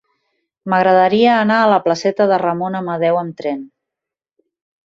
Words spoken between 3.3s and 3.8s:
tren.